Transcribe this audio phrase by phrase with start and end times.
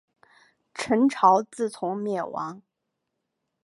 [0.73, 2.63] 陈朝自从灭亡。